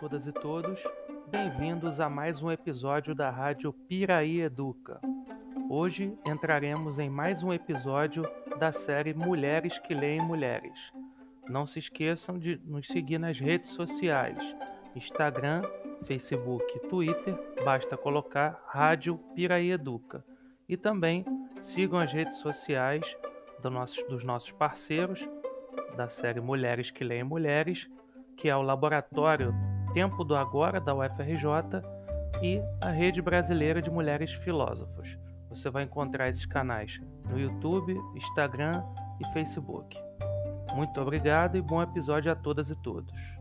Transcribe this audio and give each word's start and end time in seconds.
todas 0.00 0.26
e 0.26 0.32
todos, 0.32 0.82
bem-vindos 1.30 2.00
a 2.00 2.08
mais 2.08 2.42
um 2.42 2.50
episódio 2.50 3.14
da 3.14 3.28
Rádio 3.28 3.70
Piraí 3.70 4.40
Educa. 4.40 4.98
Hoje 5.68 6.18
entraremos 6.24 6.98
em 6.98 7.10
mais 7.10 7.42
um 7.42 7.52
episódio 7.52 8.22
da 8.58 8.72
série 8.72 9.12
Mulheres 9.12 9.78
que 9.78 9.92
Leem 9.92 10.22
Mulheres. 10.22 10.90
Não 11.46 11.66
se 11.66 11.80
esqueçam 11.80 12.38
de 12.38 12.58
nos 12.64 12.86
seguir 12.86 13.18
nas 13.18 13.38
redes 13.38 13.72
sociais: 13.72 14.56
Instagram, 14.96 15.60
Facebook, 16.04 16.80
Twitter, 16.88 17.38
basta 17.62 17.94
colocar 17.94 18.58
Rádio 18.68 19.18
Piraí 19.34 19.70
Educa. 19.70 20.24
E 20.66 20.78
também 20.78 21.26
sigam 21.60 21.98
as 21.98 22.10
redes 22.10 22.38
sociais 22.38 23.18
do 23.62 23.68
nossos, 23.68 24.02
dos 24.08 24.24
nossos 24.24 24.50
parceiros 24.50 25.28
da 25.94 26.08
série 26.08 26.40
Mulheres 26.40 26.90
que 26.90 27.04
Leem 27.04 27.22
Mulheres, 27.22 27.86
que 28.34 28.48
é 28.48 28.56
o 28.56 28.62
Laboratório 28.62 29.54
Tempo 29.92 30.22
do 30.22 30.36
Agora 30.36 30.80
da 30.80 30.94
UFRJ 30.94 31.82
e 32.40 32.62
a 32.80 32.90
Rede 32.90 33.20
Brasileira 33.20 33.82
de 33.82 33.90
Mulheres 33.90 34.32
Filósofos. 34.32 35.18
Você 35.48 35.68
vai 35.68 35.82
encontrar 35.82 36.28
esses 36.28 36.46
canais 36.46 37.00
no 37.28 37.38
YouTube, 37.38 37.98
Instagram 38.14 38.84
e 39.20 39.32
Facebook. 39.32 39.98
Muito 40.74 41.00
obrigado 41.00 41.56
e 41.56 41.62
bom 41.62 41.82
episódio 41.82 42.30
a 42.30 42.36
todas 42.36 42.70
e 42.70 42.76
todos. 42.76 43.39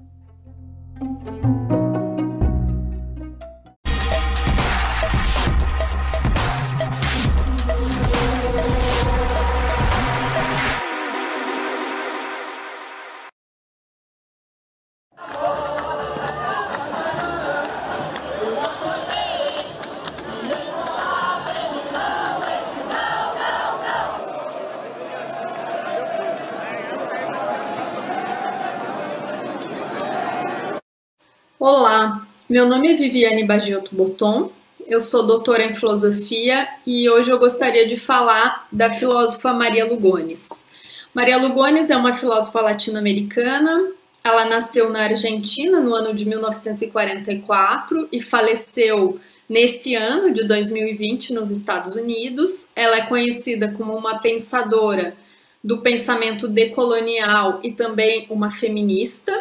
Olá, 31.59 32.25
meu 32.49 32.65
nome 32.65 32.89
é 32.89 32.95
Viviane 32.95 33.43
Bagiotto 33.43 33.93
Boton, 33.93 34.49
eu 34.87 35.01
sou 35.01 35.27
doutora 35.27 35.65
em 35.65 35.75
filosofia 35.75 36.65
e 36.87 37.09
hoje 37.09 37.31
eu 37.31 37.37
gostaria 37.37 37.85
de 37.85 37.97
falar 37.97 38.65
da 38.71 38.89
filósofa 38.89 39.53
Maria 39.53 39.85
Lugones. 39.85 40.65
Maria 41.13 41.35
Lugones 41.35 41.89
é 41.89 41.97
uma 41.97 42.13
filósofa 42.13 42.61
latino-americana, 42.61 43.91
ela 44.23 44.45
nasceu 44.45 44.89
na 44.89 45.01
Argentina 45.01 45.81
no 45.81 45.93
ano 45.93 46.13
de 46.13 46.25
1944 46.25 48.07
e 48.09 48.21
faleceu 48.21 49.19
nesse 49.49 49.95
ano 49.95 50.31
de 50.31 50.47
2020 50.47 51.33
nos 51.33 51.51
Estados 51.51 51.91
Unidos. 51.91 52.69
Ela 52.73 52.99
é 52.99 53.05
conhecida 53.05 53.67
como 53.67 53.93
uma 53.97 54.19
pensadora 54.19 55.13
do 55.61 55.79
pensamento 55.79 56.47
decolonial 56.47 57.59
e 57.61 57.73
também 57.73 58.27
uma 58.29 58.49
feminista. 58.49 59.37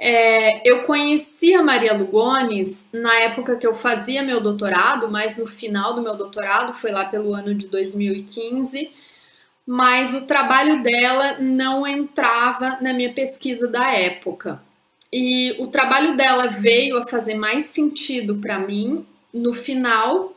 É, 0.00 0.62
eu 0.68 0.84
conheci 0.84 1.52
a 1.54 1.62
Maria 1.62 1.92
Lugones 1.92 2.86
na 2.92 3.12
época 3.16 3.56
que 3.56 3.66
eu 3.66 3.74
fazia 3.74 4.22
meu 4.22 4.40
doutorado, 4.40 5.10
mas 5.10 5.38
no 5.38 5.46
final 5.48 5.92
do 5.92 6.00
meu 6.00 6.14
doutorado, 6.14 6.72
foi 6.72 6.92
lá 6.92 7.04
pelo 7.04 7.34
ano 7.34 7.52
de 7.52 7.66
2015, 7.66 8.92
mas 9.66 10.14
o 10.14 10.24
trabalho 10.24 10.84
dela 10.84 11.38
não 11.40 11.84
entrava 11.84 12.78
na 12.80 12.92
minha 12.92 13.12
pesquisa 13.12 13.66
da 13.66 13.90
época. 13.90 14.62
E 15.12 15.56
o 15.58 15.66
trabalho 15.66 16.16
dela 16.16 16.46
veio 16.46 16.96
a 16.96 17.06
fazer 17.08 17.34
mais 17.34 17.64
sentido 17.64 18.36
para 18.36 18.60
mim 18.60 19.04
no 19.34 19.52
final 19.52 20.32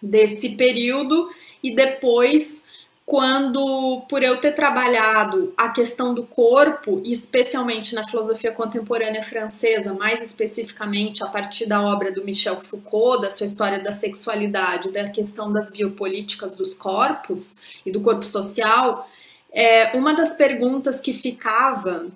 desse 0.00 0.50
período 0.56 1.28
e 1.62 1.70
depois 1.70 2.64
quando, 3.10 4.02
por 4.08 4.22
eu 4.22 4.36
ter 4.36 4.52
trabalhado 4.52 5.52
a 5.56 5.70
questão 5.70 6.14
do 6.14 6.22
corpo, 6.22 7.02
especialmente 7.04 7.92
na 7.92 8.06
filosofia 8.06 8.52
contemporânea 8.52 9.20
francesa, 9.20 9.92
mais 9.92 10.22
especificamente 10.22 11.20
a 11.24 11.26
partir 11.26 11.66
da 11.66 11.82
obra 11.82 12.12
do 12.12 12.24
Michel 12.24 12.60
Foucault, 12.60 13.20
da 13.20 13.28
sua 13.28 13.46
história 13.46 13.80
da 13.80 13.90
sexualidade, 13.90 14.92
da 14.92 15.08
questão 15.08 15.50
das 15.50 15.72
biopolíticas 15.72 16.54
dos 16.54 16.72
corpos 16.72 17.56
e 17.84 17.90
do 17.90 18.00
corpo 18.00 18.24
social, 18.24 19.08
é, 19.52 19.90
uma 19.98 20.14
das 20.14 20.32
perguntas 20.32 21.00
que 21.00 21.12
ficava 21.12 22.06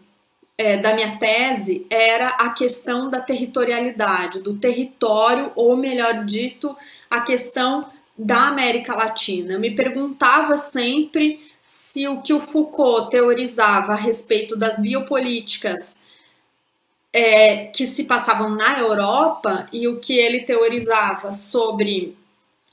é, 0.57 0.77
da 0.77 0.95
minha 0.95 1.19
tese 1.19 1.89
era 1.91 2.29
a 2.29 2.51
questão 2.51 3.11
da 3.11 3.21
territorialidade, 3.21 4.41
do 4.41 4.57
território, 4.57 5.51
ou 5.57 5.77
melhor 5.77 6.25
dito, 6.25 6.77
a 7.11 7.21
questão 7.21 7.93
da 8.17 8.49
América 8.49 8.95
Latina. 8.95 9.55
Eu 9.55 9.61
me 9.61 9.71
perguntava 9.71 10.57
sempre 10.57 11.41
se 11.61 12.07
o 12.07 12.23
que 12.23 12.33
o 12.33 12.41
Foucault 12.41 13.11
teorizava 13.11 13.93
a 13.93 13.97
respeito 13.97 14.57
das 14.57 14.79
biopolíticas 14.81 15.99
é, 17.13 17.67
que 17.67 17.87
se 17.87 18.05
passavam 18.05 18.51
na 18.51 18.79
Europa 18.79 19.67
e 19.73 19.87
o 19.87 19.99
que 19.99 20.19
ele 20.19 20.41
teorizava 20.41 21.33
sobre 21.33 22.17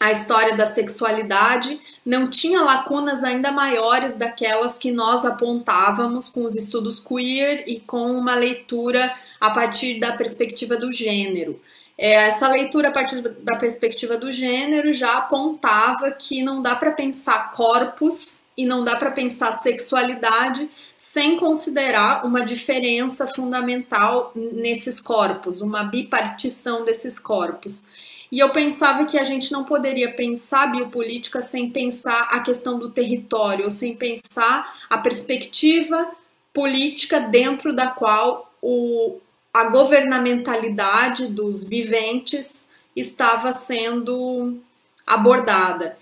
a 0.02 0.12
história 0.12 0.56
da 0.56 0.66
sexualidade 0.66 1.80
não 2.04 2.28
tinha 2.28 2.60
lacunas 2.64 3.24
ainda 3.24 3.52
maiores 3.52 4.16
daquelas 4.16 4.80
que 4.80 4.92
nós 4.92 5.24
apontávamos 5.24 6.28
com 6.28 6.44
os 6.46 6.56
estudos 6.56 7.00
queer 7.00 7.64
e 7.68 7.80
com 7.80 8.12
uma 8.12 8.34
leitura 8.34 9.14
a 9.40 9.52
partir 9.52 10.00
da 10.00 10.14
perspectiva 10.14 10.76
do 10.76 10.92
gênero. 10.92 11.62
É, 12.04 12.14
essa 12.14 12.48
leitura 12.48 12.90
a 12.90 12.92
partir 12.92 13.22
da 13.22 13.58
perspectiva 13.58 14.18
do 14.18 14.32
gênero 14.32 14.92
já 14.92 15.20
apontava 15.20 16.10
que 16.10 16.42
não 16.42 16.60
dá 16.60 16.76
para 16.76 16.90
pensar 16.90 17.52
corpos 17.52 18.42
e 18.58 18.66
não 18.66 18.84
dá 18.84 18.96
para 18.96 19.12
pensar 19.12 19.52
sexualidade 19.52 20.68
sem 20.98 21.38
considerar 21.38 22.26
uma 22.26 22.44
diferença 22.44 23.28
fundamental 23.28 24.32
nesses 24.36 25.00
corpos, 25.00 25.62
uma 25.62 25.84
bipartição 25.84 26.84
desses 26.84 27.20
corpos. 27.20 27.88
E 28.32 28.40
eu 28.40 28.50
pensava 28.50 29.06
que 29.06 29.20
a 29.20 29.24
gente 29.24 29.52
não 29.52 29.64
poderia 29.64 30.12
pensar 30.12 30.72
biopolítica 30.72 31.40
sem 31.40 31.70
pensar 31.70 32.30
a 32.32 32.40
questão 32.40 32.80
do 32.80 32.90
território, 32.90 33.70
sem 33.70 33.96
pensar 33.96 34.88
a 34.90 34.98
perspectiva 34.98 36.10
política 36.52 37.20
dentro 37.20 37.72
da 37.76 37.90
qual 37.92 38.52
o, 38.60 39.20
a 39.54 39.66
governamentalidade 39.66 41.28
dos 41.28 41.64
viventes 41.64 42.72
estava 42.96 43.52
sendo 43.52 44.60
abordada. 45.06 45.98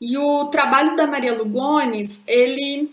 E 0.00 0.16
o 0.18 0.46
trabalho 0.46 0.96
da 0.96 1.06
Maria 1.06 1.34
Lugones, 1.34 2.24
ele 2.26 2.92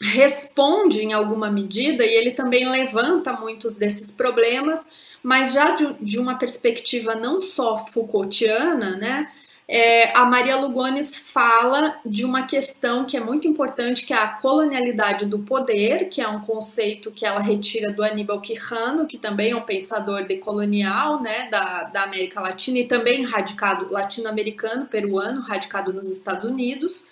responde 0.00 1.00
em 1.00 1.12
alguma 1.12 1.50
medida 1.50 2.04
e 2.04 2.14
ele 2.14 2.32
também 2.32 2.68
levanta 2.68 3.32
muitos 3.32 3.76
desses 3.76 4.10
problemas, 4.10 4.88
mas 5.22 5.52
já 5.52 5.76
de, 5.76 5.92
de 6.00 6.18
uma 6.18 6.36
perspectiva 6.36 7.14
não 7.14 7.40
só 7.40 7.86
Foucaultiana, 7.86 8.96
né? 8.96 9.30
É, 9.68 10.16
a 10.16 10.24
Maria 10.24 10.56
Lugones 10.56 11.16
fala 11.16 11.98
de 12.04 12.24
uma 12.24 12.46
questão 12.46 13.04
que 13.04 13.16
é 13.16 13.20
muito 13.20 13.46
importante, 13.46 14.04
que 14.04 14.12
é 14.12 14.16
a 14.16 14.28
colonialidade 14.28 15.24
do 15.24 15.38
poder, 15.38 16.08
que 16.08 16.20
é 16.20 16.28
um 16.28 16.40
conceito 16.40 17.12
que 17.12 17.24
ela 17.24 17.40
retira 17.40 17.92
do 17.92 18.02
Aníbal 18.02 18.40
Quijano, 18.40 19.06
que 19.06 19.16
também 19.16 19.52
é 19.52 19.56
um 19.56 19.62
pensador 19.62 20.24
decolonial 20.24 21.22
né, 21.22 21.48
da, 21.48 21.84
da 21.84 22.02
América 22.02 22.40
Latina 22.40 22.78
e 22.78 22.86
também 22.86 23.24
radicado 23.24 23.90
latino-americano, 23.90 24.86
peruano, 24.86 25.42
radicado 25.42 25.92
nos 25.92 26.10
Estados 26.10 26.44
Unidos, 26.44 27.08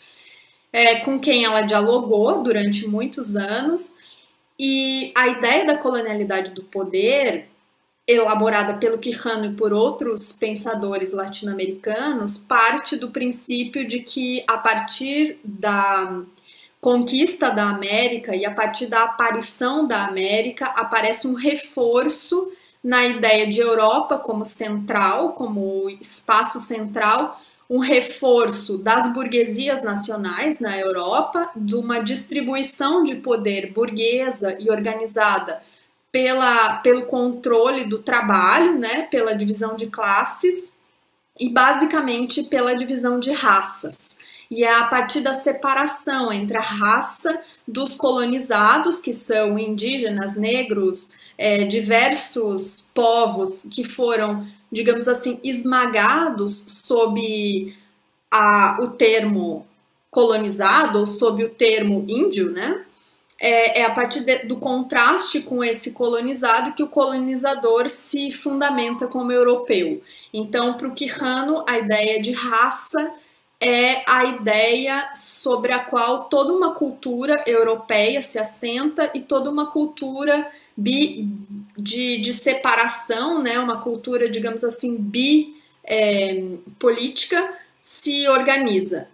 é, 0.72 0.96
com 1.00 1.18
quem 1.18 1.44
ela 1.44 1.62
dialogou 1.62 2.42
durante 2.42 2.86
muitos 2.86 3.36
anos. 3.36 3.96
E 4.58 5.12
a 5.16 5.28
ideia 5.28 5.64
da 5.64 5.78
colonialidade 5.78 6.50
do 6.50 6.62
poder 6.62 7.49
elaborada 8.06 8.74
pelo 8.74 8.98
Quijano 8.98 9.47
e 9.47 9.54
por 9.54 9.72
outros 9.72 10.32
pensadores 10.32 11.12
latino-americanos, 11.12 12.36
parte 12.36 12.97
do 12.97 13.10
princípio 13.10 13.86
de 13.86 14.00
que 14.00 14.44
a 14.48 14.58
partir 14.58 15.38
da 15.44 16.22
conquista 16.80 17.50
da 17.50 17.68
América 17.68 18.34
e 18.34 18.44
a 18.44 18.50
partir 18.50 18.86
da 18.86 19.04
aparição 19.04 19.86
da 19.86 20.04
América 20.06 20.66
aparece 20.66 21.28
um 21.28 21.34
reforço 21.34 22.50
na 22.82 23.06
ideia 23.06 23.47
de 23.47 23.60
Europa 23.60 24.18
como 24.18 24.44
central, 24.44 25.34
como 25.34 25.91
espaço 26.00 26.58
central, 26.58 27.38
um 27.68 27.78
reforço 27.78 28.78
das 28.78 29.12
burguesias 29.12 29.82
nacionais 29.82 30.58
na 30.58 30.76
Europa, 30.76 31.50
de 31.54 31.76
uma 31.76 32.00
distribuição 32.00 33.04
de 33.04 33.16
poder 33.16 33.72
burguesa 33.72 34.56
e 34.58 34.70
organizada 34.70 35.62
pela, 36.12 36.77
pelo 36.78 37.07
controle 37.07 37.84
do 37.84 37.98
trabalho, 37.98 38.78
né, 38.78 39.03
pela 39.03 39.34
divisão 39.34 39.77
de 39.77 39.86
classes 39.86 40.72
e 41.39 41.48
basicamente 41.48 42.42
pela 42.42 42.74
divisão 42.74 43.18
de 43.18 43.33
raças. 43.33 44.18
e 44.51 44.65
é 44.65 44.74
a 44.74 44.84
partir 44.86 45.21
da 45.21 45.33
separação 45.33 46.33
entre 46.33 46.57
a 46.57 46.60
raça 46.60 47.41
dos 47.66 47.95
colonizados, 47.95 48.98
que 48.98 49.12
são 49.12 49.57
indígenas, 49.57 50.34
negros, 50.34 51.12
é, 51.39 51.65
diversos 51.65 52.84
povos 52.92 53.63
que 53.71 53.84
foram, 53.84 54.45
digamos 54.71 55.06
assim, 55.09 55.39
esmagados 55.45 56.65
sob 56.84 57.74
a, 58.30 58.78
o 58.80 58.89
termo 58.89 59.66
colonizado, 60.10 60.98
ou 60.98 61.06
sob 61.06 61.45
o 61.45 61.48
termo 61.48 62.04
índio, 62.09 62.51
né? 62.51 62.84
É, 63.41 63.81
é 63.81 63.84
a 63.84 63.91
partir 63.91 64.21
de, 64.21 64.41
do 64.41 64.57
contraste 64.57 65.41
com 65.41 65.65
esse 65.65 65.92
colonizado 65.92 66.75
que 66.75 66.83
o 66.83 66.89
colonizador 66.89 67.89
se 67.89 68.31
fundamenta 68.31 69.07
como 69.07 69.33
europeu. 69.33 70.03
Então, 70.33 70.75
para 70.75 70.87
o 70.87 70.95
Quijano, 70.95 71.65
a 71.66 71.78
ideia 71.78 72.21
de 72.21 72.33
raça 72.33 73.15
é 73.60 74.03
a 74.10 74.25
ideia 74.25 75.10
sobre 75.15 75.72
a 75.72 75.78
qual 75.78 76.25
toda 76.25 76.53
uma 76.53 76.75
cultura 76.75 77.42
europeia 77.47 78.22
se 78.22 78.39
assenta 78.39 79.10
e 79.15 79.21
toda 79.21 79.51
uma 79.51 79.71
cultura 79.71 80.51
bi, 80.75 81.28
de, 81.77 82.19
de 82.21 82.33
separação, 82.33 83.42
né, 83.42 83.59
uma 83.59 83.83
cultura, 83.83 84.31
digamos 84.31 84.65
assim, 84.65 84.97
bi 84.97 85.54
é, 85.84 86.42
política, 86.78 87.53
se 87.81 88.27
organiza. 88.28 89.09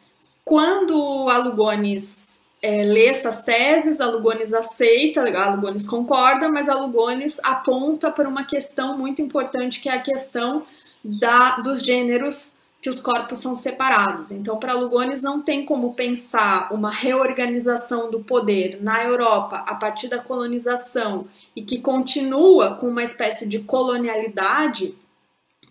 Quando 0.45 1.29
a 1.29 1.39
Lugones 1.39 2.26
é, 2.67 2.83
lê 2.83 3.07
essas 3.07 3.41
teses, 3.43 4.01
a 4.01 4.07
Lugones 4.07 4.53
aceita, 4.53 5.23
a 5.23 5.55
Lugones 5.55 5.87
concorda, 5.87 6.49
mas 6.49 6.69
a 6.69 6.75
Lugones 6.75 7.39
aponta 7.45 8.11
para 8.11 8.29
uma 8.29 8.43
questão 8.43 8.99
muito 8.99 9.23
importante 9.23 9.81
que 9.81 9.89
é 9.89 9.95
a 9.95 10.01
questão 10.01 10.67
da, 11.21 11.59
dos 11.59 11.85
gêneros 11.85 12.59
que 12.83 12.91
os 12.91 13.01
corpos 13.01 13.39
são 13.39 13.55
separados. 13.55 14.33
Então, 14.33 14.59
para 14.59 14.75
Lugones 14.75 15.23
não 15.23 15.41
tem 15.41 15.65
como 15.65 15.95
pensar 15.95 16.73
uma 16.73 16.91
reorganização 16.91 18.11
do 18.11 18.19
poder 18.19 18.83
na 18.83 19.05
Europa 19.05 19.63
a 19.65 19.77
partir 19.77 20.09
da 20.09 20.19
colonização 20.19 21.29
e 21.55 21.63
que 21.63 21.79
continua 21.79 22.75
com 22.75 22.89
uma 22.89 23.05
espécie 23.05 23.47
de 23.47 23.61
colonialidade 23.61 24.93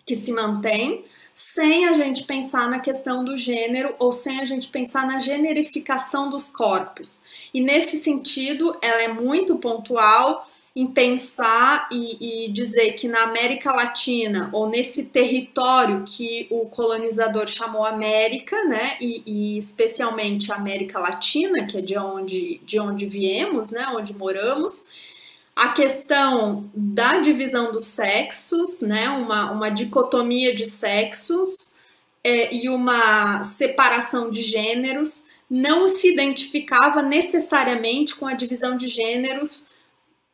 que 0.06 0.14
se 0.14 0.32
mantém, 0.32 1.04
sem 1.34 1.86
a 1.86 1.92
gente 1.92 2.22
pensar 2.22 2.70
na 2.70 2.78
questão 2.78 3.24
do 3.24 3.36
gênero 3.36 3.94
ou 3.98 4.12
sem 4.12 4.40
a 4.40 4.44
gente 4.44 4.68
pensar 4.68 5.06
na 5.06 5.18
generificação 5.18 6.30
dos 6.30 6.48
corpos. 6.48 7.20
E 7.52 7.60
nesse 7.60 7.98
sentido, 7.98 8.74
ela 8.80 9.02
é 9.02 9.08
muito 9.08 9.58
pontual 9.58 10.48
em 10.74 10.86
pensar 10.86 11.86
e, 11.90 12.44
e, 12.46 12.52
dizer 12.52 12.92
que 12.92 13.08
na 13.08 13.22
América 13.22 13.72
Latina 13.72 14.50
ou 14.52 14.68
nesse 14.68 15.06
território 15.06 16.04
que 16.06 16.46
o 16.50 16.66
colonizador 16.66 17.46
chamou 17.46 17.82
América, 17.82 18.62
né, 18.64 18.96
e, 19.00 19.22
e, 19.26 19.58
especialmente 19.58 20.52
América 20.52 20.98
Latina, 20.98 21.66
que 21.66 21.78
é 21.78 21.80
de 21.80 21.96
onde, 21.96 22.60
de 22.64 22.78
onde 22.78 23.06
viemos, 23.06 23.70
né, 23.70 23.86
onde 23.88 24.14
moramos, 24.14 24.86
a 25.56 25.70
questão 25.70 26.70
da 26.74 27.20
divisão 27.20 27.72
dos 27.72 27.86
sexos, 27.86 28.82
né, 28.82 29.08
uma, 29.08 29.50
uma 29.52 29.70
dicotomia 29.70 30.54
de 30.54 30.66
sexos 30.66 31.74
é, 32.22 32.54
e 32.54 32.68
uma 32.68 33.42
separação 33.42 34.28
de 34.28 34.42
gêneros, 34.42 35.24
não 35.48 35.88
se 35.88 36.12
identificava 36.12 37.02
necessariamente 37.02 38.14
com 38.16 38.26
a 38.26 38.34
divisão 38.34 38.76
de 38.76 38.88
gêneros 38.88 39.70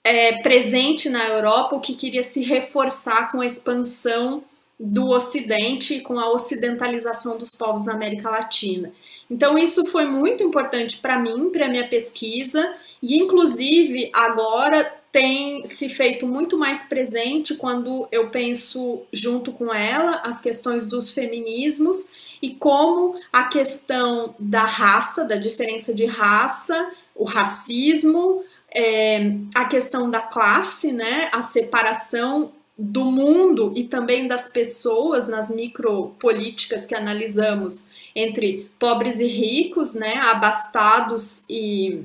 é, 0.02 0.42
presente 0.42 1.08
na 1.08 1.28
Europa, 1.28 1.76
o 1.76 1.80
que 1.80 1.94
queria 1.94 2.24
se 2.24 2.42
reforçar 2.42 3.30
com 3.30 3.40
a 3.40 3.46
expansão 3.46 4.42
do 4.80 5.10
Ocidente 5.10 5.94
e 5.94 6.00
com 6.00 6.18
a 6.18 6.32
ocidentalização 6.32 7.38
dos 7.38 7.50
povos 7.50 7.84
da 7.84 7.92
América 7.92 8.28
Latina. 8.28 8.92
Então, 9.30 9.56
isso 9.56 9.86
foi 9.86 10.04
muito 10.06 10.42
importante 10.42 10.98
para 10.98 11.16
mim, 11.20 11.50
para 11.50 11.68
minha 11.68 11.86
pesquisa, 11.86 12.74
e 13.00 13.16
inclusive 13.16 14.10
agora 14.12 15.01
tem 15.12 15.62
se 15.66 15.90
feito 15.90 16.26
muito 16.26 16.56
mais 16.56 16.82
presente 16.84 17.54
quando 17.54 18.08
eu 18.10 18.30
penso 18.30 19.02
junto 19.12 19.52
com 19.52 19.72
ela 19.72 20.22
as 20.24 20.40
questões 20.40 20.86
dos 20.86 21.12
feminismos 21.12 22.08
e 22.40 22.54
como 22.54 23.20
a 23.30 23.44
questão 23.44 24.34
da 24.38 24.64
raça, 24.64 25.22
da 25.22 25.36
diferença 25.36 25.92
de 25.92 26.06
raça, 26.06 26.88
o 27.14 27.24
racismo, 27.24 28.42
é, 28.74 29.34
a 29.54 29.66
questão 29.66 30.10
da 30.10 30.20
classe, 30.20 30.90
né, 30.92 31.28
a 31.30 31.42
separação 31.42 32.50
do 32.76 33.04
mundo 33.04 33.70
e 33.76 33.84
também 33.84 34.26
das 34.26 34.48
pessoas 34.48 35.28
nas 35.28 35.50
micropolíticas 35.50 36.86
que 36.86 36.94
analisamos 36.94 37.86
entre 38.16 38.70
pobres 38.78 39.20
e 39.20 39.26
ricos, 39.26 39.92
né, 39.92 40.14
abastados 40.16 41.44
e, 41.50 42.02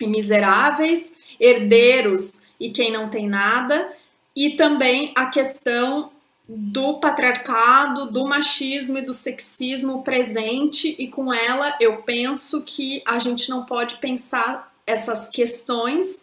e 0.00 0.06
miseráveis, 0.06 1.14
herdeiros 1.40 2.43
e 2.58 2.70
quem 2.70 2.92
não 2.92 3.08
tem 3.08 3.28
nada, 3.28 3.92
e 4.34 4.50
também 4.50 5.12
a 5.14 5.26
questão 5.26 6.10
do 6.46 7.00
patriarcado, 7.00 8.10
do 8.10 8.26
machismo 8.26 8.98
e 8.98 9.02
do 9.02 9.14
sexismo 9.14 10.02
presente, 10.02 10.94
e 10.98 11.08
com 11.08 11.32
ela 11.32 11.76
eu 11.80 12.02
penso 12.02 12.62
que 12.62 13.02
a 13.06 13.18
gente 13.18 13.48
não 13.48 13.64
pode 13.64 13.96
pensar 13.96 14.66
essas 14.86 15.28
questões 15.28 16.22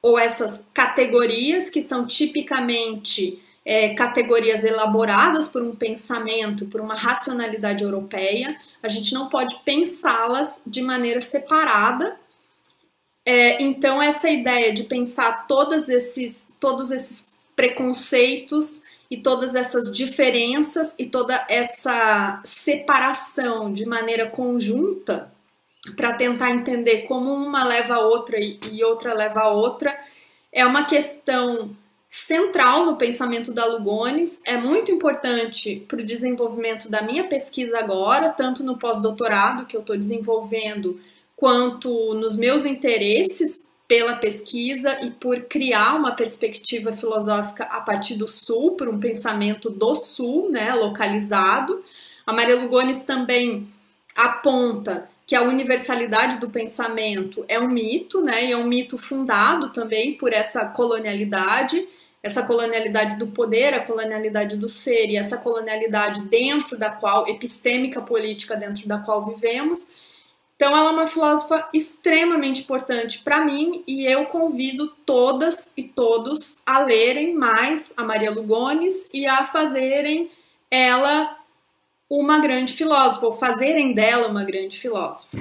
ou 0.00 0.18
essas 0.18 0.64
categorias 0.72 1.68
que 1.68 1.82
são 1.82 2.06
tipicamente 2.06 3.38
é, 3.64 3.92
categorias 3.94 4.64
elaboradas 4.64 5.46
por 5.46 5.62
um 5.62 5.76
pensamento, 5.76 6.66
por 6.66 6.80
uma 6.80 6.94
racionalidade 6.94 7.84
europeia, 7.84 8.56
a 8.82 8.88
gente 8.88 9.12
não 9.12 9.28
pode 9.28 9.56
pensá-las 9.64 10.62
de 10.66 10.80
maneira 10.80 11.20
separada 11.20 12.16
é, 13.32 13.62
então, 13.62 14.02
essa 14.02 14.28
ideia 14.28 14.72
de 14.74 14.82
pensar 14.82 15.46
todos 15.46 15.88
esses, 15.88 16.48
todos 16.58 16.90
esses 16.90 17.28
preconceitos 17.54 18.82
e 19.08 19.16
todas 19.16 19.54
essas 19.54 19.92
diferenças 19.92 20.96
e 20.98 21.06
toda 21.06 21.46
essa 21.48 22.40
separação 22.42 23.72
de 23.72 23.86
maneira 23.86 24.28
conjunta 24.28 25.30
para 25.94 26.14
tentar 26.14 26.50
entender 26.50 27.02
como 27.02 27.32
uma 27.32 27.62
leva 27.62 27.94
a 27.94 28.00
outra 28.00 28.36
e, 28.40 28.82
outra 28.82 29.14
leva 29.14 29.42
a 29.42 29.48
outra 29.50 29.96
é 30.52 30.66
uma 30.66 30.84
questão 30.84 31.70
central 32.08 32.84
no 32.84 32.96
pensamento 32.96 33.54
da 33.54 33.64
Lugones, 33.64 34.42
é 34.44 34.56
muito 34.56 34.90
importante 34.90 35.84
para 35.86 36.00
o 36.00 36.04
desenvolvimento 36.04 36.90
da 36.90 37.00
minha 37.00 37.28
pesquisa 37.28 37.78
agora, 37.78 38.30
tanto 38.30 38.64
no 38.64 38.76
pós-doutorado 38.76 39.66
que 39.66 39.76
eu 39.76 39.82
estou 39.82 39.96
desenvolvendo 39.96 40.98
quanto 41.40 42.12
nos 42.14 42.36
meus 42.36 42.66
interesses 42.66 43.64
pela 43.88 44.14
pesquisa 44.14 45.00
e 45.02 45.10
por 45.10 45.40
criar 45.44 45.96
uma 45.96 46.12
perspectiva 46.12 46.92
filosófica 46.92 47.64
a 47.64 47.80
partir 47.80 48.14
do 48.14 48.28
Sul, 48.28 48.76
por 48.76 48.88
um 48.88 49.00
pensamento 49.00 49.70
do 49.70 49.94
Sul, 49.94 50.50
né, 50.50 50.72
localizado. 50.74 51.82
A 52.26 52.32
Maria 52.32 52.56
Lugones 52.56 53.06
também 53.06 53.66
aponta 54.14 55.08
que 55.26 55.34
a 55.34 55.40
universalidade 55.42 56.38
do 56.38 56.50
pensamento 56.50 57.42
é 57.48 57.58
um 57.58 57.68
mito, 57.68 58.20
né, 58.22 58.44
e 58.44 58.52
é 58.52 58.56
um 58.56 58.66
mito 58.66 58.98
fundado 58.98 59.70
também 59.70 60.12
por 60.12 60.34
essa 60.34 60.66
colonialidade, 60.66 61.88
essa 62.22 62.42
colonialidade 62.42 63.16
do 63.16 63.28
poder, 63.28 63.72
a 63.72 63.80
colonialidade 63.80 64.58
do 64.58 64.68
ser 64.68 65.06
e 65.08 65.16
essa 65.16 65.38
colonialidade 65.38 66.20
dentro 66.26 66.76
da 66.76 66.90
qual, 66.90 67.26
epistêmica 67.26 68.02
política 68.02 68.54
dentro 68.54 68.86
da 68.86 68.98
qual 68.98 69.24
vivemos, 69.24 69.88
então, 70.60 70.76
ela 70.76 70.90
é 70.90 70.92
uma 70.92 71.06
filósofa 71.06 71.66
extremamente 71.72 72.60
importante 72.60 73.20
para 73.20 73.42
mim 73.42 73.82
e 73.86 74.04
eu 74.04 74.26
convido 74.26 74.88
todas 75.06 75.72
e 75.74 75.82
todos 75.82 76.60
a 76.66 76.80
lerem 76.80 77.34
mais 77.34 77.94
a 77.96 78.02
Maria 78.04 78.30
Lugones 78.30 79.08
e 79.14 79.24
a 79.24 79.46
fazerem 79.46 80.30
ela 80.70 81.34
uma 82.10 82.40
grande 82.40 82.74
filósofa, 82.74 83.24
ou 83.24 83.38
fazerem 83.38 83.94
dela 83.94 84.28
uma 84.28 84.44
grande 84.44 84.78
filósofa. 84.78 85.38